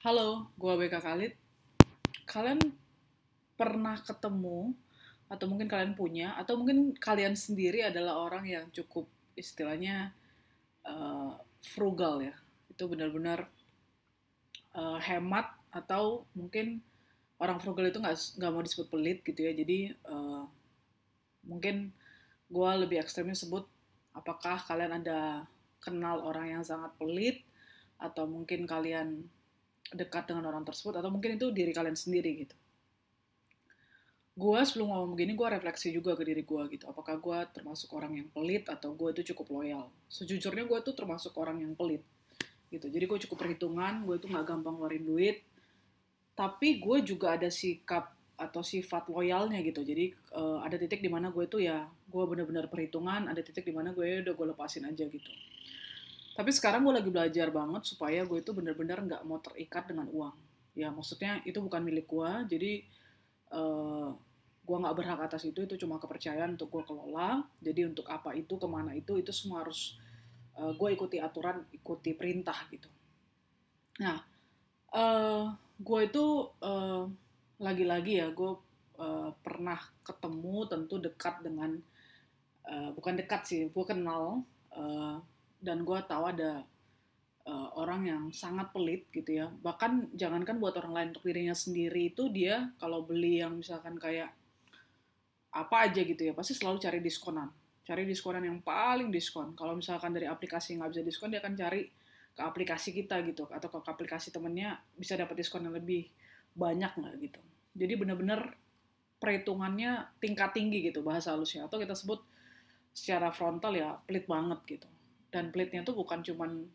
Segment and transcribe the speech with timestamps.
[0.00, 1.36] Halo, gua BK Khalid.
[2.24, 2.56] Kalian
[3.52, 4.72] pernah ketemu
[5.28, 9.04] atau mungkin kalian punya atau mungkin kalian sendiri adalah orang yang cukup
[9.36, 10.16] istilahnya
[10.88, 12.32] uh, frugal ya.
[12.72, 13.44] Itu benar-benar
[14.72, 16.80] uh, hemat atau mungkin
[17.36, 19.52] orang frugal itu nggak nggak mau disebut pelit gitu ya.
[19.52, 20.48] Jadi uh,
[21.44, 21.92] mungkin
[22.48, 23.68] gua lebih ekstrimnya sebut
[24.16, 25.44] apakah kalian ada
[25.76, 27.44] kenal orang yang sangat pelit
[28.00, 29.28] atau mungkin kalian
[29.90, 32.56] dekat dengan orang tersebut atau mungkin itu diri kalian sendiri gitu.
[34.38, 36.86] Gue sebelum ngomong begini gue refleksi juga ke diri gue gitu.
[36.86, 39.90] Apakah gue termasuk orang yang pelit atau gue itu cukup loyal.
[40.06, 42.06] Sejujurnya gue tuh termasuk orang yang pelit
[42.70, 42.86] gitu.
[42.86, 45.36] Jadi gue cukup perhitungan, gue tuh nggak gampang ngeluarin duit.
[46.38, 49.84] Tapi gue juga ada sikap atau sifat loyalnya gitu.
[49.84, 53.74] Jadi uh, ada titik di mana gue tuh ya gue bener-bener perhitungan, ada titik di
[53.74, 55.32] mana gue udah gue lepasin aja gitu
[56.40, 60.32] tapi sekarang gue lagi belajar banget supaya gue itu bener-bener nggak mau terikat dengan uang.
[60.72, 62.72] Ya maksudnya itu bukan milik gue jadi
[63.52, 64.08] uh,
[64.64, 65.68] gue nggak berhak atas itu.
[65.68, 67.44] Itu cuma kepercayaan untuk gue kelola.
[67.60, 70.00] Jadi untuk apa itu ke mana itu itu semua harus
[70.56, 72.88] uh, gue ikuti aturan ikuti perintah gitu.
[74.00, 74.24] Nah
[74.96, 75.44] uh,
[75.76, 76.24] gue itu
[76.64, 77.04] uh,
[77.60, 78.52] lagi-lagi ya gue
[78.96, 81.76] uh, pernah ketemu tentu dekat dengan
[82.64, 84.40] uh, bukan dekat sih gue kenal
[84.72, 85.20] uh,
[85.60, 86.64] dan gue tahu ada
[87.44, 89.46] uh, orang yang sangat pelit gitu ya.
[89.48, 94.32] Bahkan jangankan buat orang lain untuk dirinya sendiri itu dia kalau beli yang misalkan kayak
[95.50, 97.48] apa aja gitu ya pasti selalu cari diskonan.
[97.84, 99.52] Cari diskonan yang paling diskon.
[99.52, 101.82] Kalau misalkan dari aplikasi nggak bisa diskon dia akan cari
[102.30, 106.06] ke aplikasi kita gitu atau ke aplikasi temennya bisa dapat diskon yang lebih
[106.54, 107.40] banyak nggak gitu.
[107.74, 108.54] Jadi bener-bener
[109.20, 112.24] perhitungannya tingkat tinggi gitu bahasa halusnya atau kita sebut
[112.96, 114.88] secara frontal ya pelit banget gitu
[115.30, 116.66] dan pelitnya tuh bukan cuman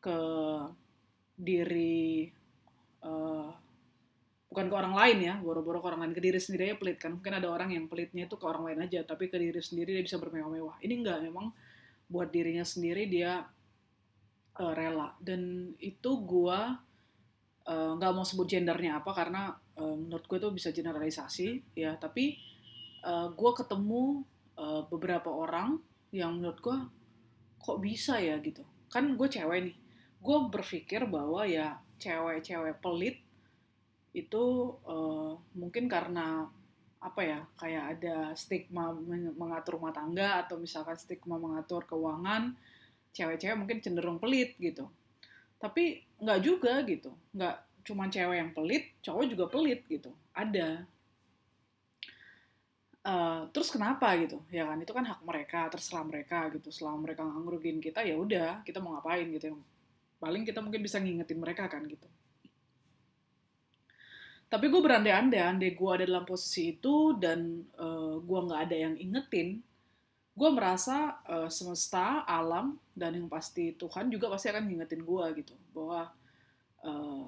[0.00, 0.18] ke
[1.36, 2.30] diri
[3.04, 3.50] uh,
[4.46, 7.12] bukan ke orang lain ya boro-boro ke orang lain ke diri sendiri aja pelit kan.
[7.16, 10.04] Mungkin ada orang yang pelitnya itu ke orang lain aja tapi ke diri sendiri dia
[10.04, 10.80] bisa bermewah-mewah.
[10.80, 11.52] Ini enggak memang
[12.06, 13.44] buat dirinya sendiri dia
[14.56, 15.12] uh, rela.
[15.20, 16.78] Dan itu gua
[17.66, 21.98] uh, nggak mau sebut gendernya apa karena uh, menurut gue itu bisa generalisasi ya.
[21.98, 22.38] Tapi
[23.04, 24.24] uh, gue ketemu
[24.56, 25.82] uh, beberapa orang
[26.14, 26.78] yang menurut gue
[27.66, 28.62] kok bisa ya gitu.
[28.86, 29.76] Kan gue cewek nih.
[30.22, 33.18] Gue berpikir bahwa ya cewek-cewek pelit
[34.14, 34.44] itu
[34.86, 36.46] uh, mungkin karena
[37.02, 38.90] apa ya kayak ada stigma
[39.36, 42.56] mengatur rumah tangga atau misalkan stigma mengatur keuangan
[43.12, 44.88] cewek-cewek mungkin cenderung pelit gitu.
[45.60, 47.12] Tapi nggak juga gitu.
[47.36, 47.56] Nggak
[47.86, 50.10] cuma cewek yang pelit cowok juga pelit gitu.
[50.32, 50.86] Ada
[53.06, 54.42] Uh, terus kenapa gitu?
[54.50, 56.74] Ya kan itu kan hak mereka terserah mereka gitu.
[56.74, 59.54] Selama mereka nggak ngerugiin kita ya udah kita mau ngapain gitu.
[60.18, 62.10] Paling kita mungkin bisa ngingetin mereka kan gitu.
[64.50, 68.94] Tapi gue berandai-andai andai gue ada dalam posisi itu dan uh, gue nggak ada yang
[68.98, 69.62] ingetin
[70.36, 75.54] gue merasa uh, semesta alam dan yang pasti Tuhan juga pasti akan ngingetin gue gitu.
[75.70, 76.10] Bahwa
[76.82, 77.24] uh,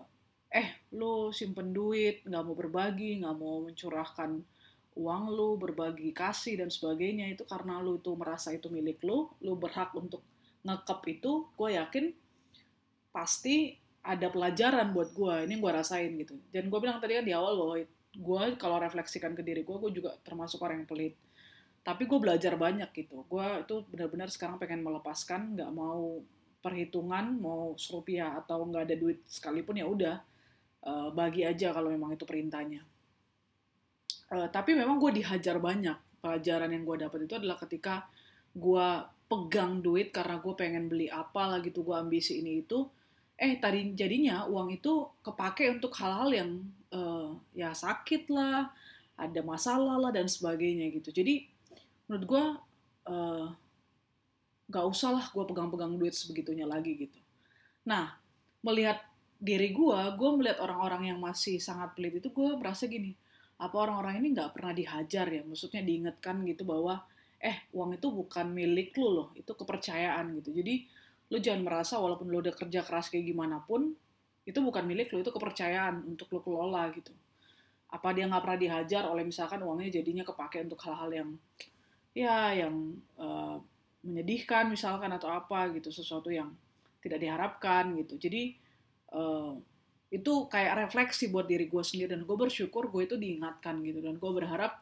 [0.50, 4.42] eh lo simpen duit nggak mau berbagi nggak mau mencurahkan
[4.98, 9.54] uang lu, berbagi kasih dan sebagainya itu karena lu itu merasa itu milik lu, lu
[9.54, 10.26] berhak untuk
[10.66, 12.04] ngekep itu, gue yakin
[13.14, 16.34] pasti ada pelajaran buat gue, ini gue rasain gitu.
[16.50, 17.74] Dan gue bilang tadi kan di awal bahwa
[18.10, 21.14] gue kalau refleksikan ke diri gue, gue juga termasuk orang yang pelit.
[21.86, 23.22] Tapi gue belajar banyak gitu.
[23.30, 26.18] Gue itu benar-benar sekarang pengen melepaskan, nggak mau
[26.58, 30.16] perhitungan, mau serupiah atau nggak ada duit sekalipun ya udah
[30.82, 32.82] uh, bagi aja kalau memang itu perintahnya
[34.28, 35.96] Uh, tapi memang gue dihajar banyak.
[36.18, 38.08] Pelajaran yang gue dapat itu adalah ketika
[38.52, 38.88] gue
[39.28, 42.88] pegang duit karena gue pengen beli apa lah gitu, gue ambisi ini itu.
[43.38, 46.50] Eh tadi jadinya uang itu kepake untuk hal-hal yang
[46.90, 48.66] uh, ya sakit lah,
[49.14, 51.14] ada masalah lah dan sebagainya gitu.
[51.14, 51.46] Jadi
[52.10, 52.44] menurut gue
[53.12, 53.46] uh,
[54.68, 57.18] gak usah lah gue pegang-pegang duit sebegitunya lagi gitu.
[57.86, 58.18] Nah
[58.60, 59.00] melihat
[59.38, 63.14] diri gue, gue melihat orang-orang yang masih sangat pelit itu gue merasa gini,
[63.58, 65.42] apa orang-orang ini nggak pernah dihajar ya?
[65.42, 67.02] Maksudnya diingatkan gitu bahwa
[67.38, 70.50] eh uang itu bukan milik lu loh itu kepercayaan gitu.
[70.54, 70.86] Jadi
[71.28, 73.94] lu jangan merasa walaupun lu udah kerja keras kayak gimana pun
[74.48, 77.10] itu bukan milik lu itu kepercayaan untuk lu kelola gitu.
[77.90, 81.30] Apa dia nggak pernah dihajar oleh misalkan uangnya jadinya kepake untuk hal-hal yang
[82.14, 82.74] ya yang
[83.18, 83.58] uh,
[84.06, 86.54] menyedihkan misalkan atau apa gitu sesuatu yang
[87.02, 88.18] tidak diharapkan gitu.
[88.18, 88.54] Jadi
[89.14, 89.54] uh,
[90.08, 94.16] itu kayak refleksi buat diri gue sendiri dan gue bersyukur gue itu diingatkan gitu dan
[94.16, 94.80] gue berharap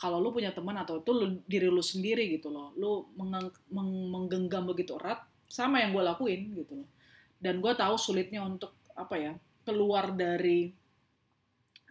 [0.00, 2.72] kalau lu punya teman atau itu lu, diri lu sendiri gitu loh.
[2.80, 6.88] Lu meng, meng, menggenggam begitu erat sama yang gue lakuin gitu loh.
[7.36, 10.72] Dan gue tahu sulitnya untuk apa ya keluar dari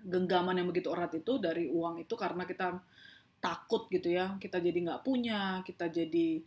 [0.01, 2.81] genggaman yang begitu erat itu dari uang itu karena kita
[3.37, 4.41] takut gitu ya.
[4.41, 6.41] Kita jadi nggak punya kita jadi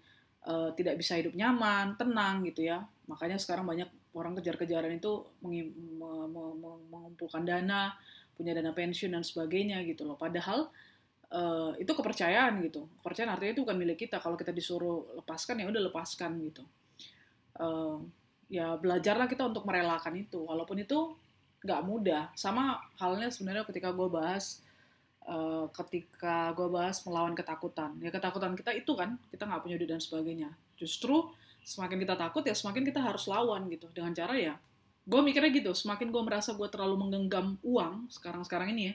[0.51, 2.83] uh, tidak bisa hidup nyaman tenang gitu ya.
[3.07, 7.97] Makanya sekarang banyak orang kejar-kejaran itu mengumpulkan dana
[8.37, 10.17] punya dana pensiun dan sebagainya gitu loh.
[10.17, 10.69] Padahal
[11.33, 12.89] uh, itu kepercayaan gitu.
[13.01, 14.21] Kepercayaan artinya itu bukan milik kita.
[14.21, 16.65] Kalau kita disuruh lepaskan ya udah lepaskan gitu.
[17.57, 18.01] Uh,
[18.53, 20.45] ya belajarlah kita untuk merelakan itu.
[20.45, 21.17] Walaupun itu
[21.65, 22.23] nggak mudah.
[22.37, 24.61] Sama halnya sebenarnya ketika gue bahas
[25.29, 27.97] uh, ketika gue bahas melawan ketakutan.
[28.01, 30.53] Ya ketakutan kita itu kan kita nggak punya duit dan sebagainya.
[30.77, 31.33] Justru
[31.63, 33.89] semakin kita takut ya semakin kita harus lawan gitu.
[33.95, 34.55] Dengan cara ya
[35.03, 38.95] gue mikirnya gitu semakin gue merasa gue terlalu menggenggam uang sekarang sekarang ini ya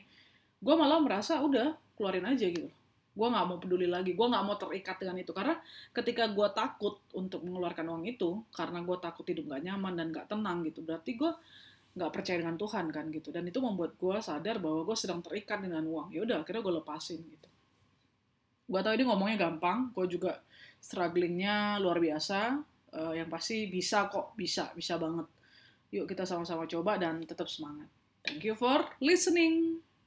[0.63, 2.69] gue malah merasa udah keluarin aja gitu.
[3.17, 5.31] Gue nggak mau peduli lagi gue nggak mau terikat dengan itu.
[5.35, 5.55] Karena
[5.91, 10.27] ketika gue takut untuk mengeluarkan uang itu karena gue takut hidup gak nyaman dan gak
[10.29, 11.31] tenang gitu berarti gue
[11.97, 13.33] nggak percaya dengan Tuhan kan gitu.
[13.33, 16.13] Dan itu membuat gue sadar bahwa gue sedang terikat dengan uang.
[16.13, 17.49] Ya udah akhirnya gue lepasin gitu
[18.67, 20.43] gue tau ini ngomongnya gampang gue juga
[20.83, 22.59] strugglingnya luar biasa.
[22.87, 25.27] Uh, yang pasti bisa kok bisa bisa banget.
[25.91, 27.87] Yuk kita sama-sama coba dan tetap semangat.
[28.23, 29.86] Thank you for listening